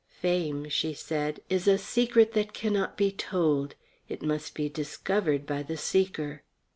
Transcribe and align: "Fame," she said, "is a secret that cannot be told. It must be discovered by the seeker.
"Fame," 0.09 0.67
she 0.67 0.95
said, 0.95 1.41
"is 1.47 1.67
a 1.67 1.77
secret 1.77 2.33
that 2.33 2.53
cannot 2.55 2.97
be 2.97 3.11
told. 3.11 3.75
It 4.09 4.23
must 4.23 4.55
be 4.55 4.67
discovered 4.67 5.45
by 5.45 5.61
the 5.61 5.77
seeker. 5.77 6.41